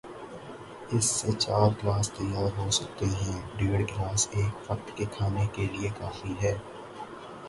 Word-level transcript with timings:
اس 0.91 1.05
سے 1.05 1.31
چار 1.39 1.69
گلاس 1.83 2.09
تیار 2.11 2.57
ہوسکتے 2.57 3.05
ہیں، 3.05 3.41
ڈیڑھ 3.57 3.83
گلاس 3.91 4.27
ایک 4.31 4.71
وقت 4.71 4.97
کے 4.97 5.05
کھانے 5.11 5.45
کے 5.53 5.67
لئے 5.71 5.89
کافی 5.99 6.33
ہیں۔ 6.41 6.55